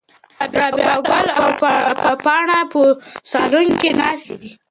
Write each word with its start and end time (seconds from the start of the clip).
رابعه 0.87 0.97
ګل 1.61 1.77
او 2.05 2.13
پاڼه 2.25 2.59
په 2.71 2.81
صالون 3.31 3.67
کې 3.79 3.89
ناستې 3.99 4.35
دي. 4.41 4.51